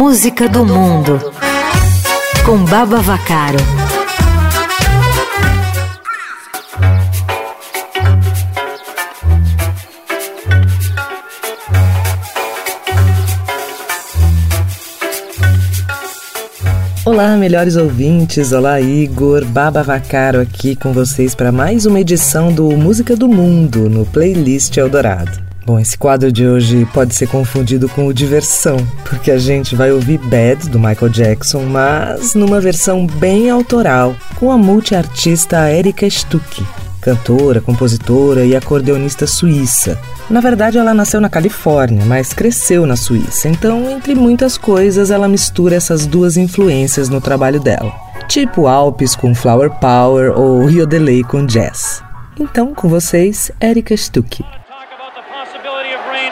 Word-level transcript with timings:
Música 0.00 0.48
do 0.48 0.64
Mundo 0.64 1.20
com 2.46 2.64
Baba 2.64 3.02
Vacaro. 3.02 3.58
Olá, 17.04 17.36
melhores 17.36 17.76
ouvintes. 17.76 18.52
Olá, 18.52 18.80
Igor. 18.80 19.44
Baba 19.44 19.82
Vacaro 19.82 20.40
aqui 20.40 20.74
com 20.74 20.94
vocês 20.94 21.34
para 21.34 21.52
mais 21.52 21.84
uma 21.84 22.00
edição 22.00 22.50
do 22.50 22.70
Música 22.70 23.14
do 23.14 23.28
Mundo 23.28 23.90
no 23.90 24.06
Playlist 24.06 24.78
Eldorado. 24.78 25.49
Bom, 25.70 25.78
esse 25.78 25.96
quadro 25.96 26.32
de 26.32 26.44
hoje 26.44 26.84
pode 26.92 27.14
ser 27.14 27.28
confundido 27.28 27.88
com 27.88 28.08
o 28.08 28.12
Diversão, 28.12 28.76
porque 29.08 29.30
a 29.30 29.38
gente 29.38 29.76
vai 29.76 29.92
ouvir 29.92 30.18
Bad 30.18 30.68
do 30.68 30.80
Michael 30.80 31.08
Jackson, 31.10 31.62
mas 31.62 32.34
numa 32.34 32.60
versão 32.60 33.06
bem 33.06 33.48
autoral, 33.48 34.16
com 34.34 34.50
a 34.50 34.58
multiartista 34.58 35.70
Erika 35.70 36.10
Stuck, 36.10 36.66
cantora, 37.00 37.60
compositora 37.60 38.44
e 38.44 38.56
acordeonista 38.56 39.28
suíça. 39.28 39.96
Na 40.28 40.40
verdade, 40.40 40.76
ela 40.76 40.92
nasceu 40.92 41.20
na 41.20 41.28
Califórnia, 41.28 42.04
mas 42.04 42.32
cresceu 42.32 42.84
na 42.84 42.96
Suíça, 42.96 43.48
então, 43.48 43.88
entre 43.88 44.16
muitas 44.16 44.58
coisas, 44.58 45.12
ela 45.12 45.28
mistura 45.28 45.76
essas 45.76 46.04
duas 46.04 46.36
influências 46.36 47.08
no 47.08 47.20
trabalho 47.20 47.60
dela. 47.60 47.92
Tipo 48.26 48.66
Alpes 48.66 49.14
com 49.14 49.36
Flower 49.36 49.70
Power 49.70 50.36
ou 50.36 50.64
Rio 50.64 50.84
de 50.84 50.98
Lei 50.98 51.22
com 51.22 51.46
Jazz. 51.46 52.02
Então, 52.40 52.74
com 52.74 52.88
vocês, 52.88 53.52
Erika 53.60 53.96
Stuck. 53.96 54.42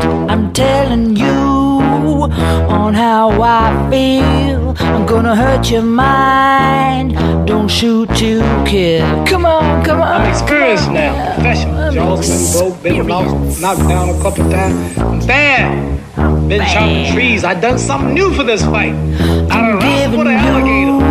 I'm 0.00 0.52
telling 0.52 1.16
you 1.16 1.26
on 1.26 2.94
how 2.94 3.30
I 3.42 3.88
feel. 3.90 4.74
I'm 4.78 5.06
gonna 5.06 5.36
hurt 5.36 5.70
your 5.70 5.82
mind. 5.82 7.16
Don't 7.46 7.68
shoot 7.68 8.08
to 8.16 8.40
kill. 8.66 9.24
Come 9.26 9.46
on, 9.46 9.84
come 9.84 10.00
on. 10.00 10.22
I'm 10.22 10.30
experienced 10.30 10.90
now, 10.90 11.34
professional. 11.34 11.92
Jaws 11.92 12.28
been 12.28 12.52
broke, 12.52 12.82
been 12.82 13.06
knocked, 13.06 13.60
knocked 13.60 13.88
down 13.88 14.08
a 14.08 14.22
couple 14.22 14.50
times. 14.50 14.98
I'm 14.98 15.26
bad. 15.26 16.48
Been 16.48 16.60
chopping 16.60 17.12
trees. 17.12 17.44
I 17.44 17.54
done 17.54 17.78
something 17.78 18.14
new 18.14 18.34
for 18.34 18.42
this 18.42 18.62
fight. 18.62 18.94
I 18.94 19.46
done 19.48 19.78
run 19.78 20.12
for 20.14 20.24
the 20.24 20.30
alligator 20.30 21.04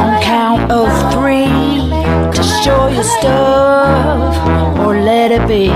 on 0.00 0.22
count 0.22 0.70
of 0.70 0.88
three 1.12 1.46
to 2.32 2.42
show 2.64 2.88
your 2.88 3.04
stuff 3.04 4.78
or 4.78 5.00
let 5.00 5.30
it 5.32 5.46
be. 5.46 5.70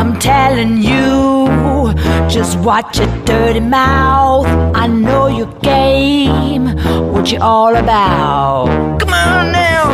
I'm 0.00 0.18
telling 0.18 0.78
you, 0.78 1.92
just 2.30 2.58
watch 2.60 2.98
your 2.98 3.24
dirty 3.26 3.60
mouth. 3.60 4.46
I 4.74 4.86
know 4.86 5.26
your 5.26 5.52
game, 5.60 6.74
what 7.12 7.30
you 7.30 7.38
all 7.38 7.76
about. 7.76 8.98
Come 8.98 9.12
on 9.12 9.52
now. 9.52 9.92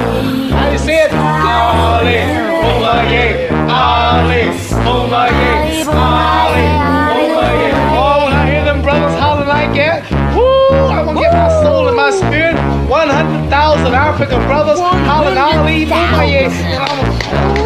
How 0.56 0.70
you 0.70 0.78
say 0.78 1.06
it? 1.06 1.10
Ollie, 1.10 2.22
oh 2.22 2.78
my 2.86 3.02
yeah, 3.10 3.50
Ollie, 3.66 4.46
oh 4.86 5.08
my 5.10 5.28
yeah, 5.28 5.64
Ollie, 5.66 5.82
oh 5.88 7.34
my 7.34 7.54
yeah. 7.66 7.98
Oh, 7.98 8.24
when 8.26 8.32
I 8.32 8.46
hear 8.48 8.64
them 8.64 8.82
brothers 8.82 9.18
hollering 9.18 9.48
like 9.48 9.74
that, 9.74 10.08
woo, 10.36 10.86
I'm 10.86 11.06
gonna 11.06 11.20
get 11.20 11.32
my 11.32 11.48
soul 11.64 11.88
and 11.88 11.96
my 11.96 12.12
spirit. 12.12 12.54
100,000 12.88 13.92
African 13.92 14.40
brothers 14.46 14.78
hollering, 14.78 15.36
Ali, 15.36 15.84
Well, 15.84 17.58
oh, 17.58 17.65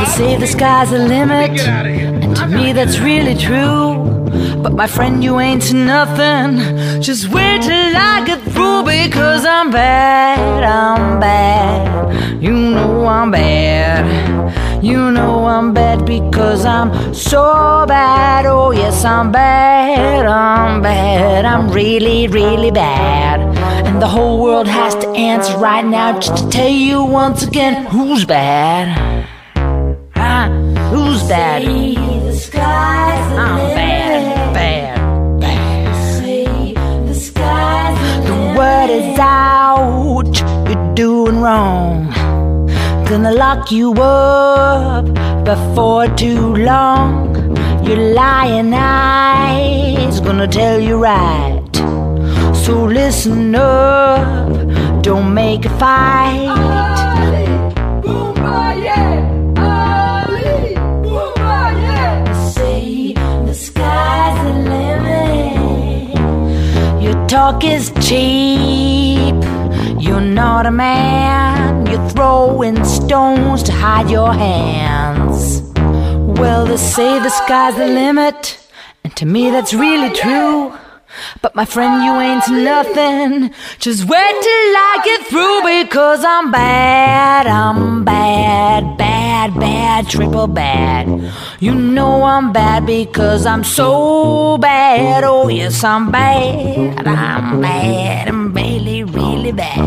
they 0.00 0.06
say 0.06 0.36
the 0.36 0.46
sky's 0.46 0.90
the 0.90 0.98
limit, 0.98 1.60
and 1.60 2.34
to 2.34 2.46
me 2.46 2.72
that's 2.72 2.98
really 3.00 3.34
true. 3.34 3.98
But 4.62 4.72
my 4.72 4.86
friend, 4.86 5.22
you 5.22 5.38
ain't 5.40 5.74
nothing. 5.74 7.02
Just 7.02 7.28
wait 7.28 7.60
till 7.62 7.96
I 7.96 8.24
get 8.24 8.40
through 8.52 8.84
because 8.84 9.44
I'm 9.44 9.70
bad, 9.70 10.64
I'm 10.64 11.20
bad. 11.20 12.42
You 12.42 12.52
know 12.52 13.06
I'm 13.06 13.30
bad. 13.30 14.82
You 14.82 15.10
know 15.10 15.44
I'm 15.44 15.74
bad 15.74 16.06
because 16.06 16.64
I'm 16.64 17.12
so 17.12 17.84
bad. 17.86 18.46
Oh, 18.46 18.70
yes, 18.70 19.04
I'm 19.04 19.30
bad, 19.30 20.24
I'm 20.24 20.80
bad. 20.80 21.44
I'm 21.44 21.70
really, 21.70 22.26
really 22.28 22.70
bad. 22.70 23.40
And 23.86 24.00
the 24.00 24.08
whole 24.08 24.42
world 24.42 24.66
has 24.66 24.94
to 24.94 25.08
answer 25.10 25.58
right 25.58 25.84
now 25.84 26.18
just 26.18 26.42
to 26.42 26.48
tell 26.48 26.70
you 26.70 27.04
once 27.04 27.42
again 27.42 27.84
who's 27.84 28.24
bad. 28.24 29.28
Bad? 31.30 31.62
I'm 31.62 31.98
bad, 33.76 34.52
bad, 34.52 35.40
bad. 35.40 35.86
The 38.26 38.34
word 38.58 38.90
is 38.90 39.16
out, 39.16 40.34
you're 40.68 40.94
doing 40.96 41.40
wrong. 41.40 42.10
Gonna 43.08 43.30
lock 43.30 43.70
you 43.70 43.92
up 43.92 45.04
before 45.44 46.08
too 46.16 46.56
long. 46.56 47.56
Your 47.86 48.12
lying 48.12 48.74
eyes 48.74 50.18
gonna 50.18 50.48
tell 50.48 50.80
you 50.80 50.96
right. 50.96 51.62
So 52.56 52.86
listen 52.86 53.54
up, 53.54 55.02
don't 55.02 55.32
make 55.32 55.64
a 55.64 55.70
fight. 55.78 56.48
Ali, 56.48 57.46
oh, 58.04 58.34
Ali, 58.42 59.39
talk 67.50 67.64
is 67.64 67.90
cheap. 68.06 69.34
You're 69.98 70.20
not 70.42 70.66
a 70.66 70.70
man. 70.70 71.86
You're 71.86 72.08
throwing 72.10 72.84
stones 72.84 73.62
to 73.64 73.72
hide 73.72 74.08
your 74.10 74.32
hands. 74.32 75.62
Well, 76.38 76.66
they 76.66 76.76
say 76.76 77.18
the 77.18 77.30
sky's 77.30 77.76
the 77.76 77.86
limit, 77.86 78.58
and 79.04 79.14
to 79.16 79.26
me 79.26 79.50
that's 79.50 79.74
really 79.74 80.14
true. 80.14 80.72
But 81.42 81.56
my 81.56 81.64
friend, 81.64 82.04
you 82.04 82.12
ain't 82.28 82.48
nothing. 82.72 83.52
Just 83.80 84.04
wait 84.04 84.34
till 84.46 84.72
I 84.88 84.92
get 85.04 85.20
through 85.26 85.58
because 85.74 86.24
I'm 86.24 86.52
bad. 86.52 87.46
I'm 87.46 88.04
bad, 88.04 88.96
bad, 89.48 89.58
bad, 89.58 90.08
triple 90.08 90.46
bad. 90.46 91.32
You 91.60 91.74
know 91.74 92.24
I'm 92.24 92.52
bad 92.52 92.84
because 92.84 93.46
I'm 93.46 93.64
so 93.64 94.58
bad. 94.58 95.24
Oh, 95.24 95.48
yes, 95.48 95.82
I'm 95.82 96.10
bad. 96.10 97.06
I'm 97.06 97.60
bad. 97.62 98.28
I'm 98.28 98.52
really, 98.52 99.02
really 99.04 99.52
bad. 99.52 99.78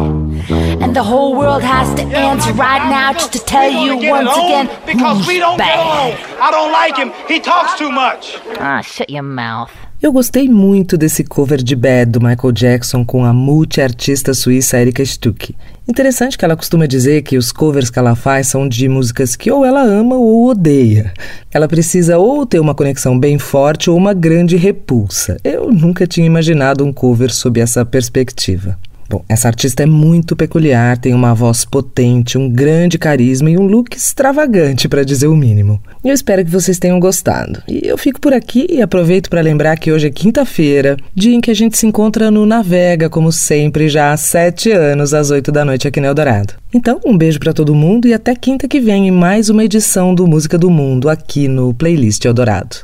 And 0.82 0.96
the 0.96 1.04
whole 1.04 1.36
world 1.36 1.62
has 1.62 1.94
to 2.00 2.02
answer 2.02 2.52
right 2.54 2.90
now 2.90 3.14
just 3.14 3.34
to 3.34 3.40
tell 3.40 3.70
you 3.70 4.10
once 4.10 4.32
again 4.36 4.70
because 4.88 5.28
we 5.28 5.38
don't 5.38 5.58
bad. 5.58 6.18
get 6.18 6.30
along. 6.30 6.42
I 6.42 6.52
don't 6.52 6.72
like 6.72 6.96
him. 6.98 7.12
He 7.28 7.40
talks 7.40 7.78
too 7.78 7.92
much. 7.92 8.40
Ah, 8.58 8.82
shut 8.82 9.10
your 9.10 9.24
mouth. 9.24 9.72
Eu 10.04 10.12
gostei 10.12 10.50
muito 10.50 10.98
desse 10.98 11.24
cover 11.24 11.64
de 11.64 11.78
Bad 11.78 12.12
do 12.12 12.20
Michael 12.20 12.52
Jackson 12.52 13.06
com 13.06 13.24
a 13.24 13.32
multi-artista 13.32 14.34
suíça 14.34 14.78
Erika 14.78 15.02
Stuck. 15.06 15.56
Interessante 15.88 16.38
que 16.38 16.44
ela 16.44 16.58
costuma 16.58 16.86
dizer 16.86 17.22
que 17.22 17.38
os 17.38 17.54
covers 17.54 17.90
que 17.90 17.98
ela 17.98 18.14
faz 18.14 18.48
são 18.48 18.68
de 18.68 18.90
músicas 18.90 19.38
que 19.38 19.50
ou 19.50 19.64
ela 19.64 19.82
ama 19.82 20.18
ou 20.18 20.50
odeia. 20.50 21.14
Ela 21.54 21.70
precisa 21.70 22.18
ou 22.18 22.46
ter 22.46 22.60
uma 22.60 22.76
conexão 22.76 23.18
bem 23.18 23.40
forte 23.40 23.90
ou 23.90 23.96
uma 23.96 24.14
grande 24.14 24.58
repulsa. 24.58 25.38
Eu 25.42 25.72
nunca 25.72 26.06
tinha 26.06 26.28
imaginado 26.28 26.84
um 26.84 26.92
cover 26.92 27.34
sob 27.34 27.62
essa 27.62 27.86
perspectiva. 27.86 28.78
Bom, 29.10 29.24
essa 29.28 29.48
artista 29.48 29.84
é 29.84 29.86
muito 29.86 30.36
peculiar, 30.36 30.98
tem 30.98 31.14
uma 31.14 31.34
voz 31.34 31.66
potente, 31.66 32.38
um 32.38 32.50
grande 32.50 32.98
carisma 32.98 33.50
e 33.50 33.58
um 33.58 33.66
look 33.66 33.96
extravagante, 33.96 34.88
para 34.88 35.04
dizer 35.04 35.28
o 35.28 35.36
mínimo. 35.36 35.82
Eu 36.04 36.14
espero 36.14 36.44
que 36.44 36.52
vocês 36.52 36.80
tenham 36.80 37.00
gostado. 37.00 37.62
E 37.68 37.82
eu 37.88 37.98
fico 37.98 38.20
por 38.20 38.34
aqui 38.34 38.68
e 38.70 38.82
aproveito 38.82 39.30
para 39.30 39.42
lembrar 39.42 39.78
que 39.78 39.92
hoje 39.92 40.08
é 40.08 40.12
quinta-feira, 40.12 40.98
dia 41.14 41.36
em 41.36 41.42
que 41.42 41.52
a 41.52 41.56
gente 41.56 41.78
se 41.78 41.86
encontra 41.86 42.32
no 42.32 42.46
Navega, 42.46 43.10
como 43.10 43.32
sempre, 43.32 43.88
já 43.88 44.12
há 44.12 44.18
sete 44.18 44.72
anos, 44.72 45.14
às 45.14 45.30
oito 45.32 45.52
da 45.52 45.66
noite 45.66 45.88
aqui 45.88 46.00
no 46.00 46.08
Eldorado. 46.08 46.54
Então, 46.74 47.00
um 47.06 47.18
beijo 47.18 47.40
para 47.40 47.54
todo 47.54 47.76
mundo 47.76 48.08
e 48.08 48.14
até 48.14 48.36
quinta 48.36 48.68
que 48.68 48.80
vem 48.80 49.08
em 49.08 49.12
mais 49.12 49.50
uma 49.50 49.64
edição 49.64 50.16
do 50.16 50.26
Música 50.26 50.58
do 50.58 50.70
Mundo 50.70 51.08
aqui 51.08 51.48
no 51.48 51.74
Playlist 51.74 52.26
Eldorado. 52.26 52.78